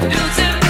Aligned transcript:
do 0.00 0.61